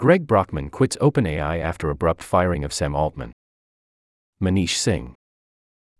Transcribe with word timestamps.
Greg 0.00 0.26
Brockman 0.26 0.70
quits 0.70 0.96
OpenAI 0.96 1.60
after 1.60 1.90
abrupt 1.90 2.22
firing 2.22 2.64
of 2.64 2.72
Sam 2.72 2.94
Altman. 2.96 3.34
Manish 4.42 4.76
Singh. 4.76 5.14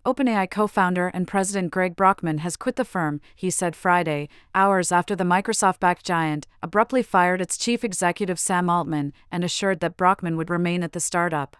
OpenAI 0.06 0.50
co 0.50 0.66
founder 0.66 1.08
and 1.08 1.28
president 1.28 1.70
Greg 1.70 1.96
Brockman 1.96 2.38
has 2.38 2.56
quit 2.56 2.76
the 2.76 2.84
firm, 2.86 3.20
he 3.36 3.50
said 3.50 3.76
Friday, 3.76 4.30
hours 4.54 4.90
after 4.90 5.14
the 5.14 5.24
Microsoft 5.24 5.80
backed 5.80 6.06
giant 6.06 6.46
abruptly 6.62 7.02
fired 7.02 7.42
its 7.42 7.58
chief 7.58 7.84
executive 7.84 8.40
Sam 8.40 8.70
Altman 8.70 9.12
and 9.30 9.44
assured 9.44 9.80
that 9.80 9.98
Brockman 9.98 10.38
would 10.38 10.48
remain 10.48 10.82
at 10.82 10.92
the 10.92 11.00
startup. 11.00 11.58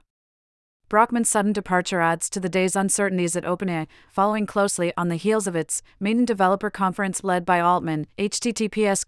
Brockman's 0.91 1.29
sudden 1.29 1.53
departure 1.53 2.01
adds 2.01 2.29
to 2.31 2.41
the 2.41 2.49
day's 2.49 2.75
uncertainties 2.75 3.37
at 3.37 3.45
OpenAI, 3.45 3.87
following 4.11 4.45
closely 4.45 4.93
on 4.97 5.09
the 5.09 5.15
heels 5.15 5.47
of 5.47 5.55
its 5.55 5.83
maiden 6.01 6.25
developer 6.25 6.69
conference 6.69 7.23
led 7.23 7.47
by 7.47 7.61
Altman. 7.61 8.09
https 8.19 9.07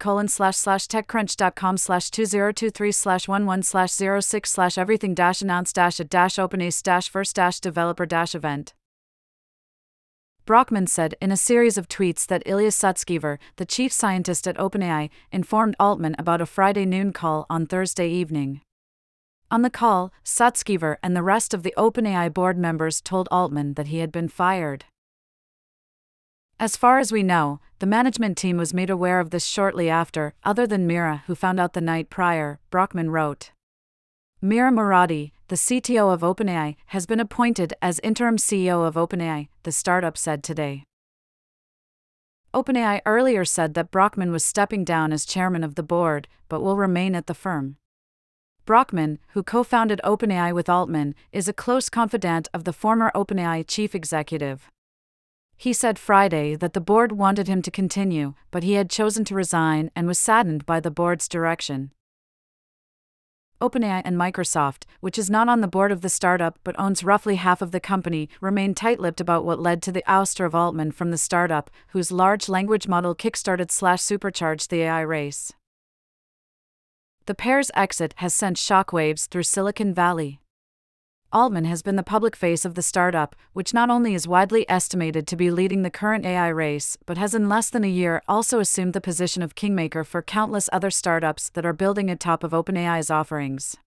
techcrunch.com 0.87 1.77
slash 1.77 2.09
2023 2.09 2.91
slash 2.93 3.27
11 3.27 3.63
slash 3.63 3.91
06 3.91 4.49
slash 4.49 4.77
everything 4.77 5.13
announced 5.41 5.77
at 5.77 6.09
dash 6.09 6.39
first 7.09 7.35
developer 7.59 8.05
event. 8.33 8.73
Brockman 10.45 10.87
said 10.87 11.15
in 11.21 11.33
a 11.33 11.37
series 11.37 11.77
of 11.77 11.89
tweets 11.89 12.25
that 12.27 12.43
Ilya 12.45 12.69
Sutskever, 12.69 13.39
the 13.57 13.65
chief 13.65 13.91
scientist 13.91 14.47
at 14.47 14.55
OpenAI, 14.57 15.09
informed 15.33 15.75
Altman 15.81 16.15
about 16.17 16.39
a 16.39 16.45
Friday 16.45 16.85
noon 16.85 17.11
call 17.11 17.45
on 17.49 17.65
Thursday 17.65 18.07
evening. 18.09 18.61
On 19.53 19.61
the 19.61 19.69
call, 19.69 20.11
Sutskever 20.25 20.97
and 21.03 21.15
the 21.15 21.21
rest 21.21 21.53
of 21.53 21.61
the 21.61 21.75
OpenAI 21.77 22.33
board 22.33 22.57
members 22.57 22.99
told 22.99 23.27
Altman 23.29 23.75
that 23.75 23.85
he 23.85 23.99
had 23.99 24.11
been 24.11 24.27
fired. 24.27 24.85
As 26.59 26.75
far 26.75 26.97
as 26.97 27.11
we 27.11 27.21
know, 27.21 27.59
the 27.77 27.85
management 27.85 28.35
team 28.35 28.57
was 28.57 28.73
made 28.73 28.89
aware 28.89 29.19
of 29.19 29.29
this 29.29 29.45
shortly 29.45 29.91
after, 29.91 30.33
other 30.43 30.65
than 30.65 30.87
Mira, 30.87 31.21
who 31.27 31.35
found 31.35 31.59
out 31.59 31.73
the 31.73 31.81
night 31.81 32.09
prior, 32.09 32.57
Brockman 32.71 33.11
wrote. 33.11 33.51
Mira 34.41 34.71
Murati, 34.71 35.33
the 35.49 35.55
CTO 35.55 36.11
of 36.11 36.21
OpenAI, 36.21 36.75
has 36.87 37.05
been 37.05 37.19
appointed 37.19 37.75
as 37.79 37.99
interim 37.99 38.37
CEO 38.37 38.83
of 38.83 38.95
OpenAI, 38.95 39.49
the 39.61 39.71
startup 39.71 40.17
said 40.17 40.41
today. 40.43 40.83
OpenAI 42.55 43.01
earlier 43.05 43.45
said 43.45 43.75
that 43.75 43.91
Brockman 43.91 44.31
was 44.31 44.43
stepping 44.43 44.83
down 44.83 45.13
as 45.13 45.27
chairman 45.27 45.63
of 45.63 45.75
the 45.75 45.83
board, 45.83 46.27
but 46.49 46.63
will 46.63 46.75
remain 46.75 47.13
at 47.13 47.27
the 47.27 47.35
firm. 47.35 47.77
Brockman, 48.65 49.19
who 49.29 49.43
co 49.43 49.63
founded 49.63 49.99
OpenAI 50.05 50.53
with 50.53 50.69
Altman, 50.69 51.15
is 51.33 51.47
a 51.49 51.53
close 51.53 51.89
confidant 51.89 52.47
of 52.53 52.63
the 52.63 52.71
former 52.71 53.11
OpenAI 53.13 53.65
chief 53.67 53.93
executive. 53.93 54.71
He 55.57 55.73
said 55.73 55.99
Friday 55.99 56.55
that 56.55 56.73
the 56.73 56.81
board 56.81 57.11
wanted 57.11 57.47
him 57.47 57.61
to 57.61 57.71
continue, 57.71 58.35
but 58.51 58.63
he 58.63 58.73
had 58.73 58.89
chosen 58.89 59.25
to 59.25 59.35
resign 59.35 59.91
and 59.95 60.07
was 60.07 60.17
saddened 60.17 60.65
by 60.65 60.79
the 60.79 60.91
board's 60.91 61.27
direction. 61.27 61.91
OpenAI 63.61 64.01
and 64.03 64.17
Microsoft, 64.17 64.83
which 64.99 65.17
is 65.17 65.29
not 65.29 65.47
on 65.47 65.61
the 65.61 65.67
board 65.67 65.91
of 65.91 66.01
the 66.01 66.09
startup 66.09 66.57
but 66.63 66.77
owns 66.79 67.03
roughly 67.03 67.35
half 67.35 67.61
of 67.61 67.71
the 67.71 67.79
company, 67.79 68.29
remain 68.41 68.73
tight 68.73 68.99
lipped 68.99 69.21
about 69.21 69.45
what 69.45 69.59
led 69.59 69.81
to 69.81 69.91
the 69.91 70.03
ouster 70.07 70.45
of 70.45 70.55
Altman 70.55 70.91
from 70.91 71.11
the 71.11 71.17
startup, 71.17 71.69
whose 71.89 72.11
large 72.11 72.49
language 72.49 72.87
model 72.87 73.15
kickstarted 73.15 73.71
slash 73.71 74.01
supercharged 74.01 74.69
the 74.69 74.81
AI 74.83 75.01
race. 75.01 75.53
The 77.25 77.35
pair's 77.35 77.71
exit 77.73 78.13
has 78.17 78.33
sent 78.33 78.57
shockwaves 78.57 79.29
through 79.29 79.43
Silicon 79.43 79.93
Valley. 79.93 80.41
Altman 81.31 81.63
has 81.63 81.81
been 81.81 81.95
the 81.95 82.03
public 82.03 82.35
face 82.35 82.65
of 82.65 82.75
the 82.75 82.81
startup, 82.81 83.33
which 83.53 83.73
not 83.73 83.89
only 83.89 84.13
is 84.13 84.27
widely 84.27 84.69
estimated 84.69 85.25
to 85.27 85.37
be 85.37 85.49
leading 85.49 85.83
the 85.83 85.89
current 85.89 86.25
AI 86.25 86.49
race, 86.49 86.97
but 87.05 87.17
has 87.17 87.33
in 87.33 87.47
less 87.47 87.69
than 87.69 87.85
a 87.85 87.87
year 87.87 88.21
also 88.27 88.59
assumed 88.59 88.91
the 88.91 88.99
position 88.99 89.41
of 89.41 89.55
kingmaker 89.55 90.03
for 90.03 90.21
countless 90.21 90.69
other 90.73 90.91
startups 90.91 91.49
that 91.51 91.65
are 91.65 91.71
building 91.71 92.09
atop 92.09 92.43
of 92.43 92.51
OpenAI's 92.51 93.09
offerings. 93.09 93.77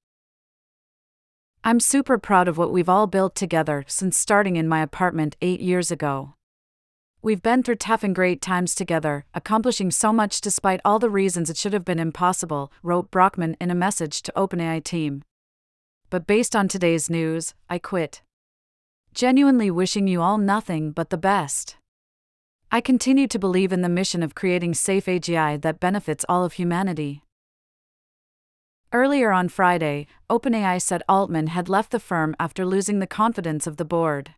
I'm 1.62 1.78
super 1.78 2.16
proud 2.16 2.48
of 2.48 2.56
what 2.56 2.72
we've 2.72 2.88
all 2.88 3.06
built 3.06 3.34
together 3.34 3.84
since 3.86 4.16
starting 4.16 4.56
in 4.56 4.66
my 4.66 4.80
apartment 4.80 5.36
eight 5.42 5.60
years 5.60 5.90
ago. 5.90 6.35
We've 7.22 7.42
been 7.42 7.62
through 7.62 7.76
tough 7.76 8.04
and 8.04 8.14
great 8.14 8.40
times 8.40 8.74
together, 8.74 9.24
accomplishing 9.34 9.90
so 9.90 10.12
much 10.12 10.40
despite 10.40 10.80
all 10.84 10.98
the 10.98 11.10
reasons 11.10 11.50
it 11.50 11.56
should 11.56 11.72
have 11.72 11.84
been 11.84 11.98
impossible, 11.98 12.70
wrote 12.82 13.10
Brockman 13.10 13.56
in 13.60 13.70
a 13.70 13.74
message 13.74 14.22
to 14.22 14.32
OpenAI 14.36 14.84
team. 14.84 15.22
But 16.08 16.26
based 16.26 16.54
on 16.54 16.68
today's 16.68 17.10
news, 17.10 17.54
I 17.68 17.78
quit. 17.78 18.22
Genuinely 19.12 19.70
wishing 19.70 20.06
you 20.06 20.22
all 20.22 20.38
nothing 20.38 20.92
but 20.92 21.10
the 21.10 21.16
best. 21.16 21.76
I 22.70 22.80
continue 22.80 23.26
to 23.28 23.38
believe 23.38 23.72
in 23.72 23.82
the 23.82 23.88
mission 23.88 24.22
of 24.22 24.34
creating 24.34 24.74
safe 24.74 25.06
AGI 25.06 25.60
that 25.62 25.80
benefits 25.80 26.24
all 26.28 26.44
of 26.44 26.54
humanity. 26.54 27.22
Earlier 28.92 29.32
on 29.32 29.48
Friday, 29.48 30.06
OpenAI 30.30 30.80
said 30.80 31.02
Altman 31.08 31.48
had 31.48 31.68
left 31.68 31.90
the 31.90 31.98
firm 31.98 32.36
after 32.38 32.64
losing 32.64 32.98
the 32.98 33.06
confidence 33.06 33.66
of 33.66 33.78
the 33.78 33.84
board. 33.84 34.34